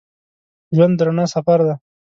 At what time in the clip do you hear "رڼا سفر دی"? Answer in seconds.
1.07-1.75